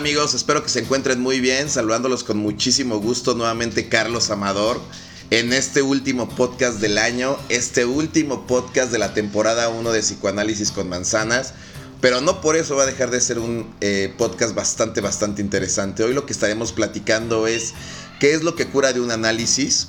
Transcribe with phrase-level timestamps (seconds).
[0.00, 0.32] amigos?
[0.32, 1.68] Espero que se encuentren muy bien.
[1.68, 4.80] Saludándolos con muchísimo gusto nuevamente Carlos Amador
[5.28, 10.70] en este último podcast del año, este último podcast de la temporada 1 de Psicoanálisis
[10.70, 11.52] con Manzanas.
[12.00, 16.02] Pero no por eso va a dejar de ser un eh, podcast bastante, bastante interesante.
[16.02, 17.74] Hoy lo que estaremos platicando es
[18.20, 19.88] qué es lo que cura de un análisis.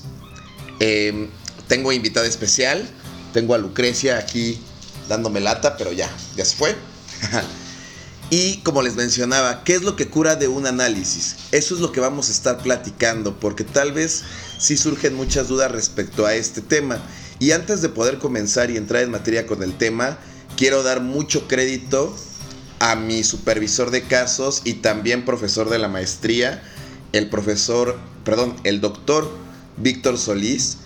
[0.82, 1.30] Em,
[1.70, 2.86] tengo invitada especial,
[3.32, 4.60] tengo a Lucrecia aquí
[5.08, 6.76] dándome lata, pero ya, ya se fue.
[8.32, 11.36] y como les mencionaba, ¿qué es lo que cura de un análisis?
[11.52, 14.24] Eso es lo que vamos a estar platicando, porque tal vez
[14.58, 17.04] sí surgen muchas dudas respecto a este tema.
[17.40, 20.18] Y antes de poder comenzar y entrar en materia con el tema,
[20.56, 22.16] quiero dar mucho crédito
[22.80, 26.64] a mi supervisor de casos y también profesor de la maestría,
[27.12, 29.30] el profesor, perdón, el doctor
[29.76, 30.78] Víctor Solís,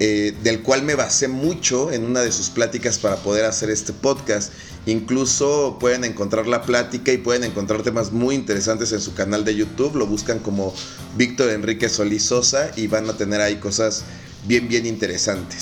[0.00, 3.92] eh, del cual me basé mucho en una de sus pláticas para poder hacer este
[3.92, 4.52] podcast.
[4.86, 9.54] Incluso pueden encontrar la plática y pueden encontrar temas muy interesantes en su canal de
[9.54, 9.96] YouTube.
[9.96, 10.72] Lo buscan como
[11.16, 14.04] Víctor Enrique Solís Sosa y van a tener ahí cosas
[14.46, 15.60] bien, bien interesantes.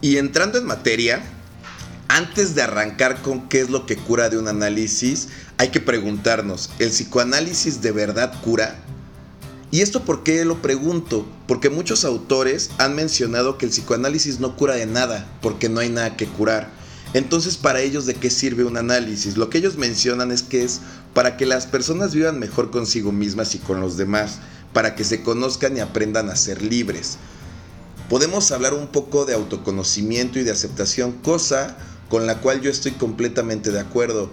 [0.00, 1.22] Y entrando en materia,
[2.08, 6.70] antes de arrancar con qué es lo que cura de un análisis, hay que preguntarnos,
[6.78, 8.81] ¿el psicoanálisis de verdad cura?
[9.72, 11.26] ¿Y esto por qué lo pregunto?
[11.48, 15.88] Porque muchos autores han mencionado que el psicoanálisis no cura de nada, porque no hay
[15.88, 16.70] nada que curar.
[17.14, 19.38] Entonces, para ellos, ¿de qué sirve un análisis?
[19.38, 20.80] Lo que ellos mencionan es que es
[21.14, 24.40] para que las personas vivan mejor consigo mismas y con los demás,
[24.74, 27.16] para que se conozcan y aprendan a ser libres.
[28.10, 31.78] Podemos hablar un poco de autoconocimiento y de aceptación, cosa
[32.10, 34.28] con la cual yo estoy completamente de acuerdo.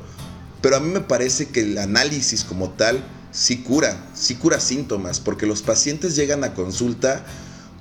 [0.61, 3.01] Pero a mí me parece que el análisis como tal
[3.31, 7.25] sí cura, sí cura síntomas, porque los pacientes llegan a consulta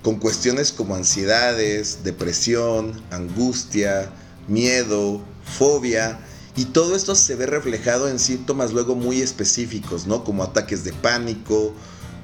[0.02, 4.10] con cuestiones como ansiedades, depresión, angustia,
[4.46, 6.20] miedo, fobia,
[6.56, 10.24] y todo esto se ve reflejado en síntomas luego muy específicos, ¿no?
[10.24, 11.72] Como ataques de pánico,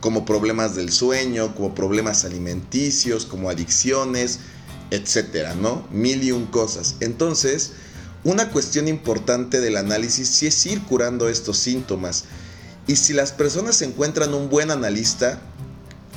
[0.00, 4.40] como problemas del sueño, como problemas alimenticios, como adicciones,
[4.90, 5.86] etcétera, ¿no?
[5.92, 6.96] Mil y un cosas.
[6.98, 7.72] Entonces,
[8.24, 12.24] una cuestión importante del análisis sí es ir curando estos síntomas.
[12.86, 15.40] Y si las personas encuentran un buen analista,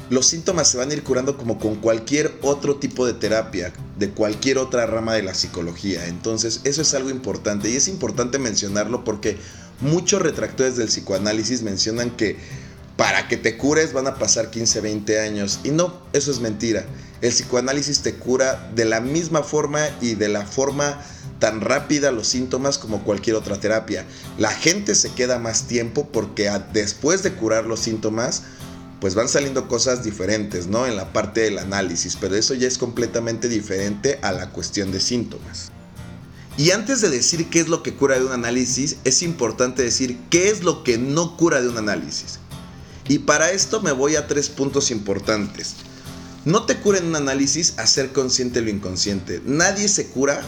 [0.10, 4.10] los síntomas se van a ir curando como con cualquier otro tipo de terapia, de
[4.10, 6.08] cualquier otra rama de la psicología.
[6.08, 9.38] Entonces, eso es algo importante y es importante mencionarlo porque
[9.82, 12.38] muchos retractores del psicoanálisis mencionan que
[12.98, 15.60] para que te cures van a pasar 15, 20 años.
[15.64, 16.86] Y no, eso es mentira.
[17.22, 21.00] El psicoanálisis te cura de la misma forma y de la forma
[21.40, 24.06] tan rápida los síntomas como cualquier otra terapia.
[24.40, 28.44] La gente se queda más tiempo porque después de curar los síntomas,
[29.00, 30.88] pues van saliendo cosas diferentes, ¿no?
[30.88, 35.00] En la parte del análisis, pero eso ya es completamente diferente a la cuestión de
[35.00, 35.72] síntomas.
[36.58, 40.18] Y antes de decir qué es lo que cura de un análisis, es importante decir
[40.32, 42.40] qué es lo que no cura de un análisis.
[43.08, 45.76] Y para esto me voy a tres puntos importantes.
[46.46, 49.42] No te cura en un análisis hacer consciente lo inconsciente.
[49.46, 50.42] Nadie se cura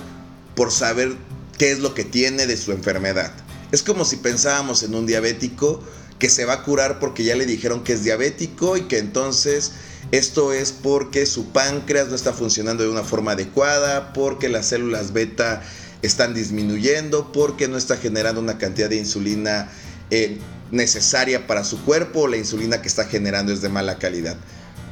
[0.56, 1.16] por saber
[1.58, 3.34] qué es lo que tiene de su enfermedad.
[3.72, 5.84] Es como si pensábamos en un diabético
[6.18, 9.72] que se va a curar porque ya le dijeron que es diabético y que entonces
[10.12, 15.14] esto es porque su páncreas no está funcionando de una forma adecuada, porque las células
[15.14, 15.62] beta
[16.02, 19.70] están disminuyendo, porque no está generando una cantidad de insulina
[20.10, 20.40] eh,
[20.72, 24.38] necesaria para su cuerpo la insulina que está generando es de mala calidad.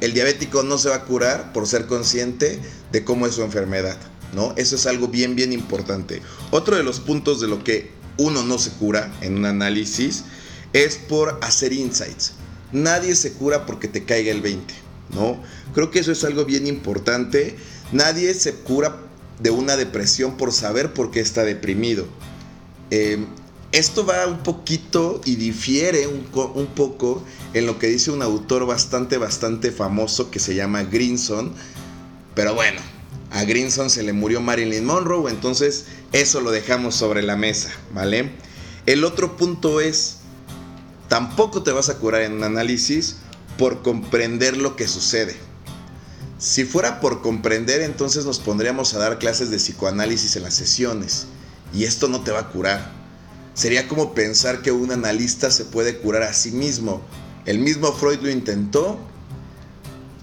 [0.00, 2.60] El diabético no se va a curar por ser consciente
[2.92, 3.96] de cómo es su enfermedad.
[4.34, 4.54] ¿no?
[4.56, 6.22] Eso es algo bien, bien importante.
[6.50, 10.24] Otro de los puntos de lo que uno no se cura en un análisis
[10.72, 12.32] es por hacer insights.
[12.72, 14.74] Nadie se cura porque te caiga el 20,
[15.14, 15.42] ¿no?
[15.74, 17.56] Creo que eso es algo bien importante.
[17.92, 18.96] Nadie se cura
[19.40, 22.06] de una depresión por saber por qué está deprimido.
[22.90, 23.26] Em,
[23.72, 26.24] esto va un poquito y difiere un,
[26.74, 31.52] poco en lo que dice un autor bastante, bastante famoso que se llama Grinson.
[32.34, 32.80] Pero bueno,
[33.30, 38.32] a Grinson se le murió Marilyn Monroe, entonces eso lo dejamos sobre la mesa, ¿vale?
[38.86, 40.18] El otro punto es,
[41.08, 43.16] tampoco te vas a curar en un análisis
[43.58, 45.36] por comprender lo que sucede.
[46.38, 51.26] Si fuera por comprender, entonces nos pondríamos a dar clases de psicoanálisis en las sesiones,
[51.74, 52.97] y esto no te va a curar.
[53.58, 57.02] Sería como pensar que un analista se puede curar a sí mismo.
[57.44, 59.00] El mismo Freud lo intentó,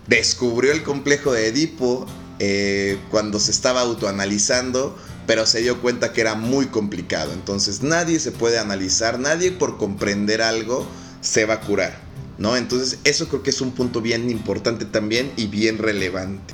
[0.07, 2.05] descubrió el complejo de Edipo,
[2.39, 4.97] eh, cuando se estaba autoanalizando,
[5.27, 7.33] pero se dio cuenta que era muy complicado.
[7.33, 10.87] Entonces nadie se puede analizar, nadie por comprender algo
[11.19, 11.99] se va a curar,
[12.37, 12.55] ¿no?
[12.55, 16.53] Entonces eso creo que es un punto bien importante también y bien relevante.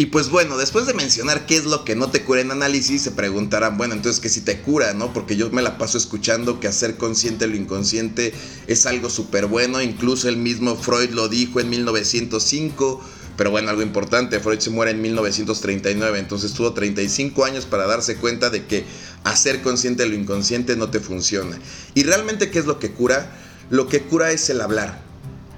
[0.00, 3.02] Y pues bueno, después de mencionar qué es lo que no te cura en análisis,
[3.02, 5.12] se preguntarán, bueno, entonces que si te cura, ¿no?
[5.12, 8.32] Porque yo me la paso escuchando que hacer consciente lo inconsciente
[8.68, 13.00] es algo súper bueno, incluso el mismo Freud lo dijo en 1905,
[13.36, 18.18] pero bueno, algo importante, Freud se muere en 1939, entonces tuvo 35 años para darse
[18.18, 18.84] cuenta de que
[19.24, 21.58] hacer consciente lo inconsciente no te funciona.
[21.96, 23.36] ¿Y realmente qué es lo que cura?
[23.68, 25.07] Lo que cura es el hablar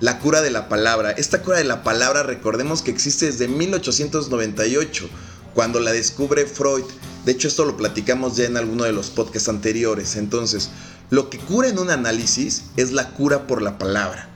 [0.00, 1.10] la cura de la palabra.
[1.12, 5.08] Esta cura de la palabra recordemos que existe desde 1898,
[5.54, 6.84] cuando la descubre Freud.
[7.24, 10.16] De hecho, esto lo platicamos ya en alguno de los podcasts anteriores.
[10.16, 10.70] Entonces,
[11.10, 14.28] lo que cura en un análisis es la cura por la palabra.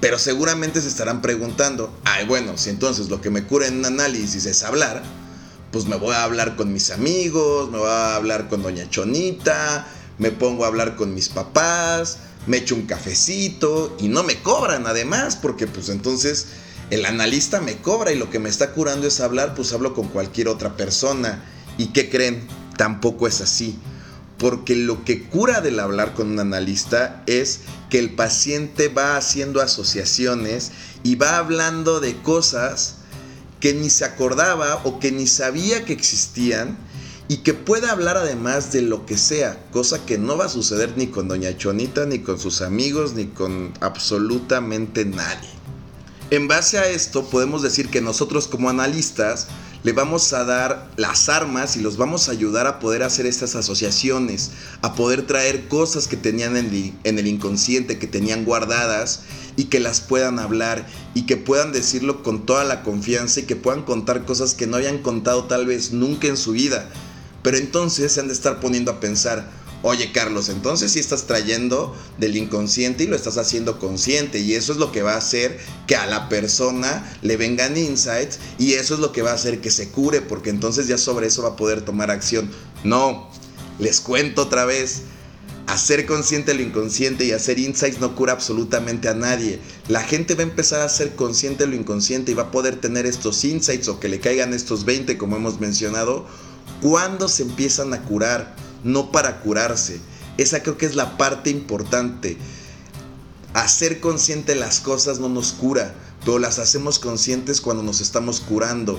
[0.00, 3.84] Pero seguramente se estarán preguntando, ay bueno, si entonces lo que me cura en un
[3.86, 5.02] análisis es hablar,
[5.70, 9.86] pues me voy a hablar con mis amigos, me voy a hablar con doña Chonita,
[10.18, 14.86] me pongo a hablar con mis papás, me echo un cafecito y no me cobran
[14.86, 16.46] además, porque pues entonces
[16.90, 20.08] el analista me cobra y lo que me está curando es hablar, pues hablo con
[20.08, 21.44] cualquier otra persona.
[21.78, 22.46] ¿Y qué creen?
[22.76, 23.78] Tampoco es así.
[24.38, 29.60] Porque lo que cura del hablar con un analista es que el paciente va haciendo
[29.60, 30.72] asociaciones
[31.02, 32.96] y va hablando de cosas
[33.60, 36.76] que ni se acordaba o que ni sabía que existían
[37.32, 40.98] y que pueda hablar además de lo que sea, cosa que no va a suceder
[40.98, 45.48] ni con Doña Chonita, ni con sus amigos, ni con absolutamente nadie.
[46.28, 49.46] En base a esto podemos decir que nosotros como analistas
[49.82, 53.56] le vamos a dar las armas y los vamos a ayudar a poder hacer estas
[53.56, 54.50] asociaciones,
[54.82, 59.22] a poder traer cosas que tenían en el inconsciente, que tenían guardadas
[59.56, 63.56] y que las puedan hablar y que puedan decirlo con toda la confianza y que
[63.56, 66.90] puedan contar cosas que no hayan contado tal vez nunca en su vida
[67.42, 69.50] pero entonces se han de estar poniendo a pensar,
[69.82, 74.72] oye Carlos, entonces si estás trayendo del inconsciente y lo estás haciendo consciente y eso
[74.72, 78.94] es lo que va a hacer que a la persona le vengan insights y eso
[78.94, 81.50] es lo que va a hacer que se cure porque entonces ya sobre eso va
[81.50, 82.50] a poder tomar acción.
[82.84, 83.28] No,
[83.78, 85.02] les cuento otra vez.
[85.68, 89.60] Hacer consciente lo inconsciente y hacer insights no cura absolutamente a nadie.
[89.86, 93.06] La gente va a empezar a ser consciente lo inconsciente y va a poder tener
[93.06, 96.26] estos insights o que le caigan estos 20 como hemos mencionado
[96.82, 100.00] cuando se empiezan a curar, no para curarse.
[100.36, 102.36] Esa creo que es la parte importante.
[103.54, 105.94] Hacer consciente las cosas no nos cura,
[106.24, 108.98] pero las hacemos conscientes cuando nos estamos curando.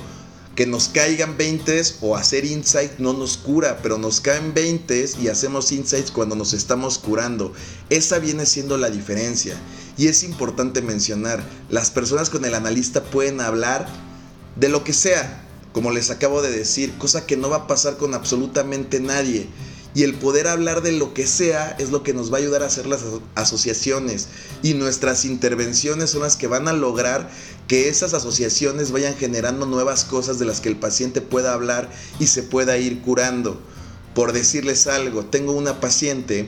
[0.56, 5.27] Que nos caigan 20 o hacer insight no nos cura, pero nos caen 20 y
[5.27, 7.51] hacemos insights cuando nos estamos curando.
[7.89, 9.57] Esa viene siendo la diferencia.
[9.97, 13.88] Y es importante mencionar, las personas con el analista pueden hablar
[14.56, 15.44] de lo que sea,
[15.74, 19.48] como les acabo de decir, cosa que no va a pasar con absolutamente nadie.
[19.96, 22.64] Y el poder hablar de lo que sea es lo que nos va a ayudar
[22.64, 23.02] a hacer las
[23.36, 24.28] asociaciones.
[24.64, 27.30] Y nuestras intervenciones son las que van a lograr
[27.68, 32.28] que esas asociaciones vayan generando nuevas cosas de las que el paciente pueda hablar y
[32.28, 33.62] se pueda ir curando.
[34.16, 36.48] Por decirles algo, tengo una paciente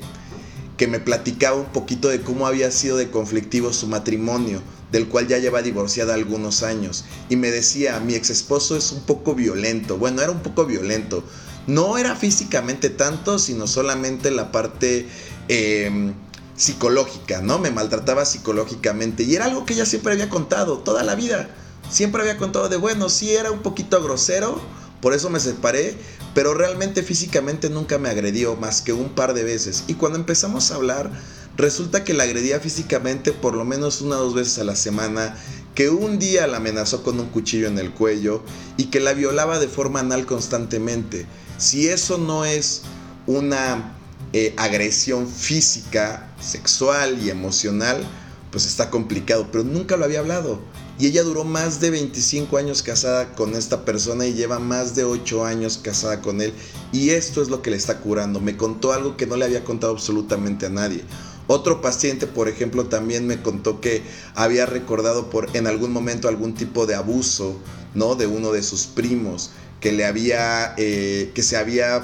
[0.78, 4.62] que me platicaba un poquito de cómo había sido de conflictivo su matrimonio
[4.92, 9.02] del cual ya lleva divorciada algunos años, y me decía, mi ex esposo es un
[9.02, 11.24] poco violento, bueno, era un poco violento,
[11.68, 15.08] no era físicamente tanto, sino solamente la parte
[15.48, 16.14] em,
[16.56, 17.60] psicológica, ¿no?
[17.60, 21.50] Me maltrataba psicológicamente, y era algo que ella siempre había contado, toda la vida,
[21.90, 24.62] siempre había contado de, bueno, sí era un poquito grosero,
[25.06, 25.94] por eso me separé,
[26.34, 30.72] pero realmente físicamente nunca me agredió más que un par de veces, y cuando empezamos
[30.72, 31.12] a hablar,
[31.58, 35.38] Resulta que la agredía físicamente por lo menos una o dos veces a la semana,
[35.74, 38.44] que un día la amenazó con un cuchillo en el cuello
[38.76, 41.26] y que la violaba de forma anal constantemente.
[41.58, 42.82] Si eso no es
[43.26, 43.96] una
[44.34, 48.06] eh, agresión física, sexual y emocional,
[48.52, 50.60] pues está complicado, pero nunca lo había hablado.
[50.98, 55.04] Y ella duró más de 25 años casada con esta persona y lleva más de
[55.04, 56.54] 8 años casada con él.
[56.94, 58.40] Y esto es lo que le está curando.
[58.40, 61.04] Me contó algo que no le había contado absolutamente a nadie.
[61.48, 64.02] Otro paciente, por ejemplo, también me contó que
[64.34, 67.56] había recordado por en algún momento algún tipo de abuso,
[67.94, 68.16] ¿no?
[68.16, 72.04] De uno de sus primos que le había, eh, que se había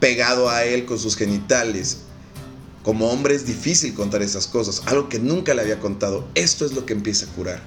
[0.00, 1.98] pegado a él con sus genitales.
[2.82, 6.28] Como hombre es difícil contar esas cosas, algo que nunca le había contado.
[6.34, 7.62] Esto es lo que empieza a curar,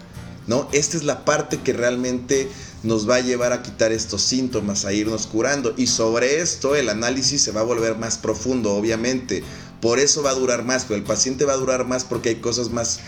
[0.48, 0.68] ¿no?
[0.72, 2.50] Esta es la parte que realmente
[2.84, 5.74] nos va a llevar a quitar estos síntomas, a irnos curando.
[5.75, 9.44] Y sobre esto el análisis se va a volver más profundo, obviamente
[9.86, 12.36] por eso va a durar más, pero el paciente va a durar más porque hay
[12.38, 13.02] cosas más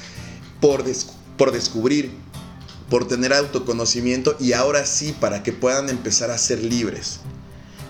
[0.62, 0.84] por,
[1.36, 2.12] por descubrir,
[2.88, 7.20] por tener autoconocimiento y ahora sí para que puedan empezar a ser libres.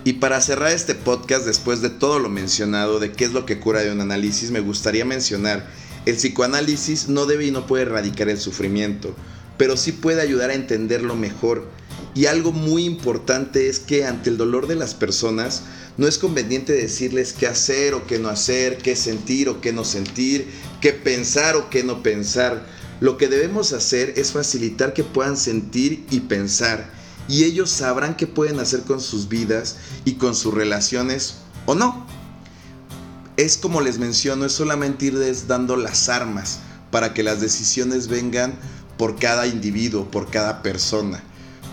[0.04, 3.60] Y para cerrar este podcast, después de todo lo mencionado de qué es lo que
[3.60, 5.68] cura de un análisis, me gustaría mencionar,
[6.06, 9.14] el psicoanálisis no debe y no puede erradicar el sufrimiento,
[9.58, 11.68] pero sí puede ayudar a entenderlo mejor
[12.14, 15.64] Y algo muy importante es que ante el dolor de las personas
[15.98, 19.84] no es conveniente decirles qué hacer o qué no hacer, qué sentir o qué no
[19.84, 20.48] sentir,
[20.80, 22.64] qué pensar o qué no pensar.
[23.00, 26.98] Lo que debemos hacer es facilitar que puedan sentir y pensar
[27.28, 31.34] y ellos sabrán qué pueden hacer con sus vidas y con sus relaciones
[31.66, 32.06] o no.
[33.36, 36.60] Es como les menciono, es solamente irles dando las armas
[36.90, 38.58] para que las decisiones vengan
[38.98, 41.22] por cada individuo, por cada persona.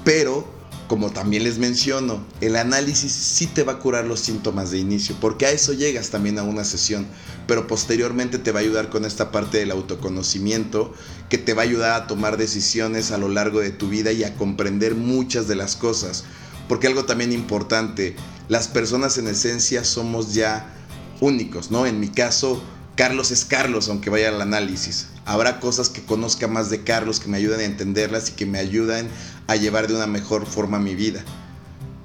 [0.05, 0.47] Pero,
[0.87, 5.15] como también les menciono, el análisis sí te va a curar los síntomas de inicio,
[5.19, 7.07] porque a eso llegas también a una sesión,
[7.47, 10.93] pero posteriormente te va a ayudar con esta parte del autoconocimiento,
[11.27, 14.23] que te va a ayudar a tomar decisiones a lo largo de tu vida y
[14.23, 16.23] a comprender muchas de las cosas.
[16.69, 18.15] Porque algo también importante,
[18.47, 20.71] las personas en esencia somos ya
[21.19, 21.87] únicos, ¿no?
[21.87, 22.61] En mi caso,
[22.95, 25.07] Carlos es Carlos, aunque vaya al análisis.
[25.25, 28.57] Habrá cosas que conozca más de Carlos que me ayuden a entenderlas y que me
[28.57, 29.09] ayuden
[29.47, 31.23] a llevar de una mejor forma mi vida.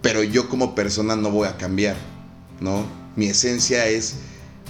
[0.03, 1.97] Pero yo como persona no voy a cambiar,
[2.61, 2.85] ¿no?
[3.15, 4.15] Mi esencia es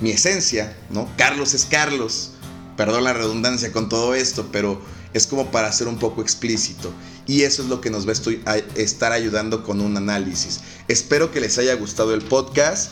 [0.00, 1.08] mi esencia, ¿no?
[1.16, 2.32] Carlos es Carlos.
[2.76, 4.80] Perdón la redundancia con todo esto, pero
[5.14, 6.92] es como para ser un poco explícito.
[7.26, 8.12] Y eso es lo que nos va
[8.46, 10.60] a estar ayudando con un análisis.
[10.88, 12.90] Espero que les haya gustado el podcast.